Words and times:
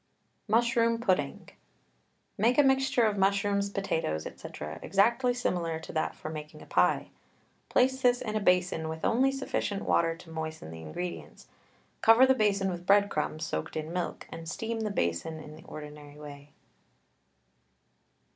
MUSHROOM 0.47 0.97
PUDDING. 0.97 1.49
Make 2.35 2.57
a 2.57 2.63
mixture 2.63 3.03
of 3.03 3.19
mushrooms, 3.19 3.69
potatoes, 3.69 4.23
&c., 4.23 4.47
exactly 4.81 5.31
similar 5.31 5.77
to 5.79 5.93
that 5.93 6.15
for 6.15 6.29
making 6.31 6.63
a 6.63 6.65
pie. 6.65 7.11
Place 7.69 8.01
this 8.01 8.19
in 8.19 8.35
a 8.35 8.39
basin 8.39 8.89
with 8.89 9.05
only 9.05 9.31
sufficient 9.31 9.83
water 9.83 10.15
to 10.15 10.31
moisten 10.31 10.71
the 10.71 10.81
ingredients, 10.81 11.49
cover 12.01 12.25
the 12.25 12.33
basin 12.33 12.71
with 12.71 12.87
bread 12.87 13.11
crumbs 13.11 13.45
soaked 13.45 13.75
in 13.77 13.93
milk, 13.93 14.25
and 14.31 14.49
steam 14.49 14.79
the 14.79 14.89
basin 14.89 15.39
in 15.39 15.55
the 15.55 15.65
ordinary 15.65 16.17
way. 16.17 16.49